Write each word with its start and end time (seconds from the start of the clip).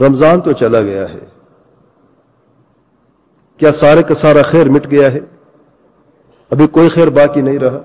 رمضان 0.00 0.40
تو 0.40 0.52
چلا 0.52 0.80
گیا 0.80 1.08
ہے۔ 1.12 1.18
کیا 3.56 3.72
سارے 3.72 4.02
کا 4.02 4.14
سارا 4.14 4.42
خیر 4.42 4.68
مٹ 4.68 4.90
گیا 4.90 5.12
ہے؟ 5.12 5.20
ابھی 6.50 6.66
کوئی 6.66 6.88
خیر 6.88 7.08
باقی 7.08 7.40
نہیں 7.40 7.58
رہا۔ 7.58 7.78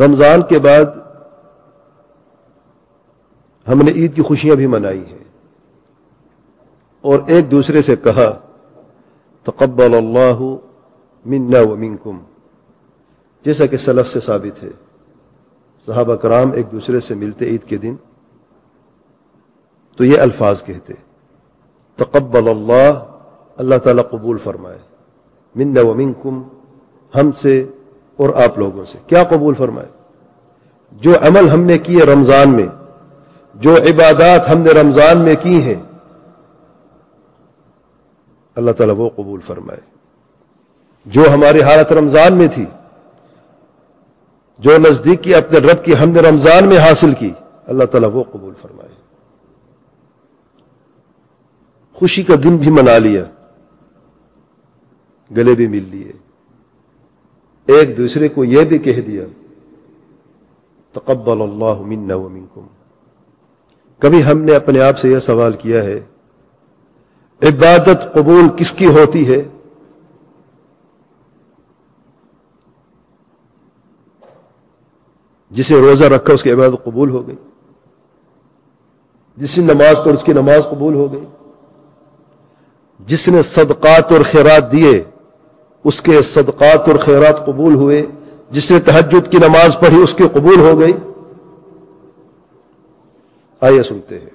رمضان 0.00 0.42
کے 0.42 0.58
بعد 0.58 0.84
ہم 3.68 3.78
نے 3.78 3.90
عید 3.90 4.16
کی 4.16 4.22
خوشیاں 4.22 4.56
بھی 4.56 4.66
منائی 4.66 5.04
ہیں۔ 5.06 5.24
اور 7.00 7.20
ایک 7.26 7.50
دوسرے 7.50 7.82
سے 7.82 7.96
کہا، 7.96 8.38
تقبل 9.42 9.94
اللہ 9.94 10.56
منا 11.24 11.60
و 11.60 11.76
منکم۔ 11.76 12.18
جیسا 13.44 13.66
کہ 13.66 13.76
سلف 13.76 14.08
سے 14.08 14.20
ثابت 14.20 14.62
ہے، 14.62 14.68
صحابہ 15.86 16.16
کرام 16.16 16.52
ایک 16.52 16.66
دوسرے 16.72 17.00
سے 17.00 17.14
ملتے 17.14 17.44
عید 17.44 17.64
کے 17.64 17.76
دن۔ 17.76 17.96
تو 19.98 20.04
یہ 20.04 20.20
الفاظ 20.20 20.62
کہتے 20.62 20.92
تقبل 21.96 22.48
اللہ 22.48 23.04
اللہ 23.56 23.74
تعالیٰ 23.84 24.04
قبول 24.10 24.38
فرمائے۔ 24.38 24.78
منا 25.54 25.80
و 25.80 25.94
منکم، 25.94 26.42
ہم 27.14 27.32
سے 27.32 27.64
اور 28.16 28.28
آپ 28.28 28.58
لوگوں 28.58 28.84
سے۔ 28.84 28.98
کیا 29.06 29.24
قبول 29.24 29.54
فرمائے؟ 29.54 29.88
جو 30.92 31.12
عمل 31.20 31.48
ہم 31.48 31.60
نے 31.60 31.78
کیے 31.78 32.04
رمضان 32.04 32.48
میں، 32.48 32.66
جو 33.54 33.76
عبادات 33.76 34.50
ہم 34.50 34.58
نے 34.58 34.70
رمضان 34.70 35.18
میں 35.18 35.34
کی 35.42 35.62
ہیں، 35.62 35.82
اللہ 38.54 38.70
تعالیٰ 38.70 38.94
وہ 38.98 39.10
قبول 39.16 39.40
فرمائے۔ 39.40 39.80
جو 41.06 41.34
ہماری 41.34 41.62
حالت 41.62 41.92
رمضان 41.92 42.32
میں 42.32 42.48
تھی، 42.54 42.66
جو 44.58 44.78
نزدیکی 44.78 45.34
اپنے 45.34 45.58
رب 45.58 45.84
کی 45.84 45.96
ہم 45.96 46.08
نے 46.08 46.20
رمضان 46.20 46.66
میں 46.66 46.78
حاصل 46.78 47.14
کی، 47.14 47.30
اللہ 47.66 47.84
تعالیٰ 47.84 48.10
وہ 48.12 48.24
قبول 48.32 48.54
فرمائے۔ 48.62 48.97
خوشی 51.98 52.22
کا 52.22 52.34
دن 52.44 52.56
بھی 52.56 52.70
منا 52.70 52.98
لیا۔ 52.98 53.24
گلے 55.36 55.54
بھی 55.54 55.66
مل 55.66 55.84
لیے۔ 55.84 56.12
ایک 57.66 57.96
دوسرے 57.96 58.28
کو 58.28 58.44
یہ 58.44 58.64
بھی 58.64 58.78
کہہ 58.78 59.00
دیا، 59.00 59.24
تقبل 60.92 61.42
اللہ 61.42 61.80
منا 61.80 62.14
و 62.14 62.28
منکم۔ 62.28 62.66
کبھی 63.98 64.24
ہم 64.24 64.38
نے 64.38 64.54
اپنے 64.54 64.80
آپ 64.80 64.98
سے 64.98 65.08
یہ 65.08 65.18
سوال 65.18 65.52
کیا 65.52 65.82
ہے، 65.82 66.00
عبادت 67.42 68.14
قبول 68.14 68.44
کس 68.56 68.72
کی 68.72 68.86
ہوتی 68.86 69.34
ہے؟ 69.34 69.48
جسے 75.50 75.80
روزہ 75.80 76.04
رکھا 76.04 76.32
اس 76.32 76.42
کی 76.42 76.52
عبادت 76.52 76.84
قبول 76.84 77.10
ہو 77.10 77.26
گئی۔ 77.26 77.36
جس 79.36 79.58
نے 79.58 79.74
نماز 79.74 79.96
پڑھ 80.04 80.14
اس 80.14 80.22
کی 80.22 80.32
نماز 80.32 80.66
قبول 80.70 80.94
ہو 80.94 81.12
گئی۔ 81.12 81.24
جس 83.08 83.28
نے 83.28 83.42
صدقات 83.42 84.12
اور 84.12 84.20
خیرات 84.30 84.72
دیے، 84.72 85.04
اس 85.84 86.00
کے 86.00 86.22
صدقات 86.22 86.88
اور 86.88 86.98
خیرات 86.98 87.46
قبول 87.46 87.74
ہوئے۔ 87.74 88.06
جس 88.50 88.70
نے 88.70 88.80
تحجد 88.80 89.32
کی 89.32 89.38
نماز 89.38 89.76
پڑھی، 89.80 90.02
اس 90.02 90.14
کی 90.14 90.24
قبول 90.32 90.58
ہو 90.58 90.78
گئی۔ 90.78 90.92
آئیے 93.60 93.82
سنتے 93.82 94.18
ہیں۔ 94.18 94.30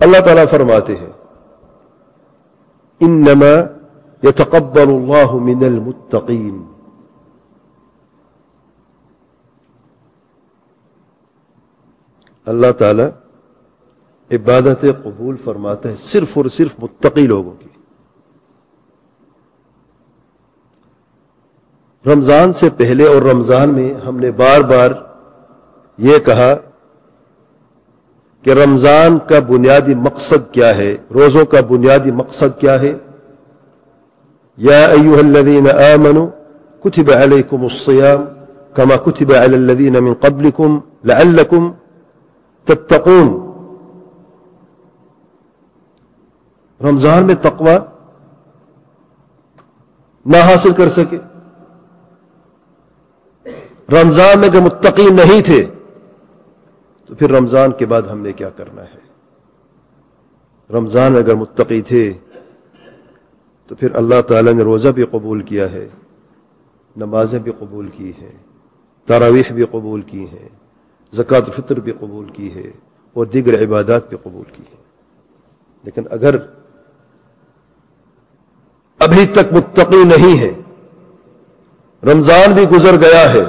اللہ 0.00 0.18
تعالیٰ 0.20 0.44
فرماتے 0.50 0.96
ہیں، 0.96 1.10
انما 3.00 3.54
يتقبل 4.24 4.88
الله 4.88 5.38
من 5.38 5.64
المتقين 5.64 6.64
اللہ 12.46 12.72
تعالی 12.78 13.02
عبادت 14.32 14.84
قبول 15.02 15.36
فرماتا 15.44 15.88
ہے 15.88 15.94
صرف 15.94 16.38
اور 16.38 16.44
صرف 16.44 16.70
متقی 16.82 17.26
لوگوں 17.26 17.50
کی۔ 17.50 17.68
رمضان 22.06 22.52
سے 22.52 22.70
پہلے 22.70 23.04
اور 23.04 23.22
رمضان 23.22 23.68
میں 23.68 23.94
ہم 24.06 24.20
نے 24.20 24.30
بار 24.30 24.60
بار 24.60 24.90
یہ 25.98 26.18
کہا 26.18 26.54
کہ 28.42 28.50
رمضان 28.50 29.18
کا 29.18 29.38
بنیادی 29.38 29.94
مقصد 29.94 30.52
کیا 30.52 30.76
ہے، 30.76 30.96
روزوں 31.14 31.44
کا 31.44 31.60
بنیادی 31.60 32.10
مقصد 32.10 32.60
کیا 32.60 32.80
ہے؟ 32.80 32.98
یا 34.56 34.84
ایوہ 34.84 35.18
الذین 35.18 35.70
آمنوا 35.70 36.26
کتب 36.80 37.10
علیکم 37.12 37.62
الصیام 37.62 38.24
کما 38.74 38.96
کتب 38.96 39.32
علی 39.32 39.54
الذین 39.56 39.92
من 39.92 40.14
قبلکم 40.14 40.78
لعلکم 41.04 41.72
تتقون۔ 42.64 43.51
رمضان 46.82 47.26
میں 47.26 47.34
تقوی 47.34 47.76
نہ 50.26 50.36
حاصل 50.36 50.72
کر 50.72 50.88
سکے۔ 50.88 51.18
رمضان 53.88 54.38
میں 54.38 54.48
اگر 54.48 54.60
متقی 54.60 55.08
نہیں 55.10 55.40
تھے، 55.42 55.66
تو 57.06 57.14
پھر 57.14 57.30
رمضان 57.30 57.72
کے 57.72 57.86
بعد 57.86 58.02
ہم 58.02 58.20
نے 58.20 58.32
کیا 58.32 58.50
کرنا 58.50 58.82
ہے؟ 58.82 59.00
رمضان 60.70 61.16
اگر 61.16 61.34
متقی 61.34 61.82
تھے، 61.82 62.12
تو 63.66 63.74
پھر 63.74 63.94
اللہ 63.94 64.20
تعالی 64.20 64.52
نے 64.52 64.62
روزہ 64.62 64.88
بھی 64.88 65.04
قبول 65.10 65.42
کیا 65.42 65.72
ہے، 65.72 65.88
نمازیں 66.96 67.38
بھی 67.38 67.52
قبول 67.58 67.88
کی 67.88 68.12
ہیں، 68.22 68.36
تراویح 69.06 69.52
بھی 69.52 69.64
قبول 69.70 70.02
کی 70.02 70.26
ہیں، 70.26 70.48
زکوٰۃ 71.12 71.40
الفطر 71.40 71.80
بھی 71.80 71.92
قبول 71.92 72.28
کی 72.32 72.54
ہے 72.54 72.70
اور 73.12 73.26
دیگر 73.26 73.64
عبادات 73.64 74.08
بھی 74.08 74.16
قبول 74.22 74.44
کی 74.52 74.62
ہے 74.62 74.80
لیکن 75.82 76.02
اگر 76.10 76.36
ابھی 79.02 79.26
تک 79.26 79.52
متقی 79.52 80.04
نہیں 80.04 80.38
ہے۔ 80.38 80.54
رمضان 82.12 82.52
بھی 82.52 82.68
گزر 82.68 82.96
گیا 83.00 83.32
ہے۔ 83.32 83.44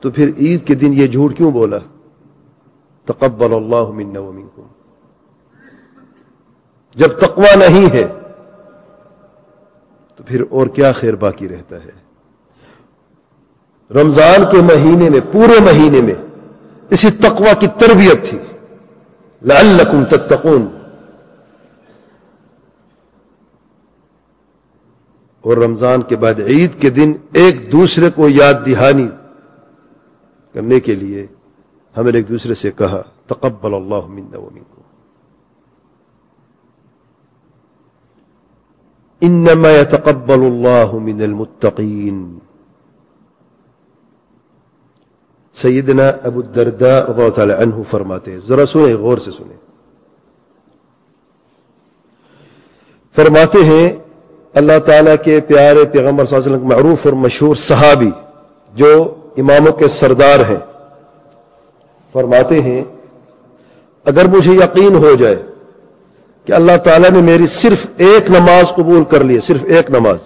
تو 0.00 0.10
پھر 0.10 0.30
عید 0.38 0.66
کے 0.66 0.74
دن 0.74 0.94
یہ 0.94 1.06
جھوٹ 1.06 1.36
کیوں 1.36 1.50
بولا؟ 1.50 1.76
تقبل 3.04 3.52
اللہ 3.52 3.90
منا 3.90 4.20
و 4.20 4.32
منکم۔ 4.32 4.62
جب 6.94 7.08
تقوی 7.08 7.56
نہیں 7.56 7.94
ہے، 7.94 8.08
تو 10.16 10.24
پھر 10.26 10.44
اور 10.50 10.66
کیا 10.66 10.92
خیر 10.92 11.14
باقی 11.14 11.48
رہتا 11.48 11.76
ہے؟ 11.76 11.90
رمضان 13.94 14.44
کے 14.52 14.58
مہینے 14.58 15.10
میں، 15.10 15.20
پورے 15.32 15.60
مہینے 15.60 16.00
میں، 16.00 16.14
اسی 16.90 17.10
تقوی 17.10 17.50
کی 17.60 17.66
تربیت 17.66 18.30
تھی۔ 18.30 18.38
لعلکم 19.42 20.04
تتقون۔ 20.04 20.75
اور 25.46 25.56
رمضان 25.56 26.02
کے 26.02 26.16
بعد 26.16 26.34
عید 26.46 26.80
کے 26.80 26.90
دن 26.90 27.12
ایک 27.32 27.72
دوسرے 27.72 28.10
کو 28.10 28.28
یاد 28.28 28.54
دہانی 28.66 29.08
کرنے 30.52 30.80
کے 30.80 30.94
لیے 30.94 31.26
ہم 31.96 32.08
نے 32.08 32.18
ایک 32.18 32.28
دوسرے 32.28 32.54
سے 32.54 32.70
کہا، 32.70 33.02
تقبل 33.26 33.74
اللہ 33.74 34.06
منا 34.06 34.38
و 34.38 34.48
منکم. 34.52 34.80
انما 39.20 39.68
يتقبل 39.68 40.40
الله 40.40 40.98
من 40.98 41.20
المتقين 41.22 42.38
سیدنا 45.52 46.08
ابو 46.08 46.40
الدرداء 46.40 47.00
رضی 47.00 47.22
اللہ 47.22 47.34
تعالی 47.34 47.52
عنہ 47.52 47.82
فرماتے 47.90 48.32
ہیں، 48.32 48.38
ذرا 48.38 48.66
سنیں، 48.66 48.94
غور 48.94 49.18
سے 49.18 49.30
سنیں۔ 49.30 49.56
فرماتے 53.12 53.58
ہیں 53.64 54.05
اللہ 54.56 54.78
تعالیٰ 54.86 55.14
کے 55.24 55.40
پیارے 55.48 55.84
پیغمبر 55.92 56.26
صلی 56.26 56.36
اللہ 56.36 56.46
علیہ 56.46 56.56
وسلم 56.56 56.68
معروف 56.68 57.04
اور 57.06 57.14
مشہور 57.24 57.54
صحابی 57.54 58.10
جو 58.74 58.92
اماموں 59.38 59.72
کے 59.72 59.88
سردار 59.88 60.40
ہیں، 60.48 60.58
فرماتے 62.14 62.60
ہیں، 62.62 62.82
اگر 64.06 64.24
مجھے 64.26 64.52
یقین 64.54 64.94
ہو 64.94 65.14
جائے 65.14 65.36
کہ 66.46 66.52
اللہ 66.52 66.76
تعالیٰ 66.84 67.10
نے 67.10 67.20
میری 67.20 67.46
صرف 67.46 67.86
ایک 67.96 68.30
نماز 68.30 68.72
قبول 68.74 69.04
کر 69.04 69.24
لی 69.24 69.38
صرف 69.40 69.64
ایک 69.66 69.90
نماز، 69.90 70.18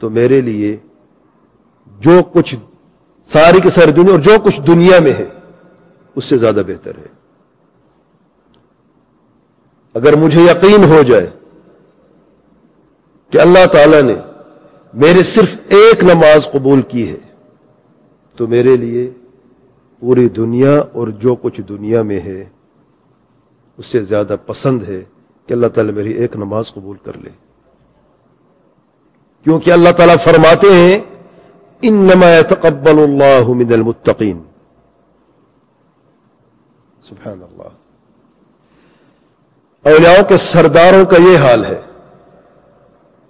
تو 0.00 0.10
میرے 0.10 0.40
لیے 0.40 0.76
جو 2.00 2.20
کچھ 2.32 2.54
ساری 3.26 3.60
کی 3.60 3.70
ساری 3.70 3.92
دنیا 3.92 4.12
اور 4.12 4.20
جو 4.20 4.38
کچھ 4.44 4.60
دنیا 4.66 4.98
میں 4.98 5.12
ہے، 5.12 5.24
اس 6.16 6.24
سے 6.24 6.38
زیادہ 6.38 6.62
بہتر 6.66 6.98
ہے۔ 6.98 7.16
اگر 9.94 10.16
مجھے 10.16 10.40
یقین 10.40 10.84
ہو 10.84 11.02
جائے 11.02 11.26
کہ 13.30 13.38
اللہ 13.38 13.66
تعالی 13.66 14.02
نے 14.02 14.14
میرے 14.94 15.22
صرف 15.22 15.56
ایک 15.68 16.04
نماز 16.04 16.50
قبول 16.52 16.82
کی 16.82 17.10
ہے، 17.10 17.16
تو 18.36 18.46
میرے 18.46 18.76
لیے 18.76 19.10
پوری 20.00 20.28
دنیا 20.28 20.78
اور 20.92 21.08
جو 21.08 21.34
کچھ 21.34 21.60
دنیا 21.60 22.02
میں 22.02 22.20
ہے 22.20 22.48
اس 23.76 23.86
سے 23.86 24.02
زیادہ 24.02 24.36
پسند 24.46 24.82
ہے 24.88 25.04
کہ 25.46 25.52
اللہ 25.52 25.66
تعالی 25.66 25.92
میری 25.92 26.12
ایک 26.12 26.36
نماز 26.36 26.72
قبول 26.74 26.96
کر 27.04 27.18
لے۔ 27.18 27.30
کیونکہ 29.42 29.70
اللہ 29.70 29.88
تعالیٰ 29.96 30.16
فرماتے 30.18 30.66
ہیں، 30.72 30.98
انما 31.82 32.30
يتقبل 32.30 32.98
اللہ 32.98 33.48
من 33.48 33.72
المتقین۔ 33.72 34.42
سبحان 37.08 37.42
اللہ۔ 37.42 37.68
اولیاؤں 39.88 40.24
کے 40.28 40.36
سرداروں 40.36 41.04
کا 41.04 41.16
یہ 41.16 41.38
حال 41.38 41.64
ہے 41.64 41.80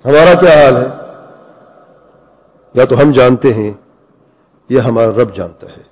ہمارا 0.05 0.35
کیا 0.35 0.50
حال 0.50 0.77
ہے؟ 0.77 0.89
یا 2.75 2.85
تو 2.85 3.03
ہم 3.03 3.12
جانتے 3.12 3.55
ہیں 3.55 3.73
یا 4.69 4.85
ہمارا 4.85 5.11
رب 5.11 5.35
جانتا 5.35 5.67
ہے۔ 5.77 5.88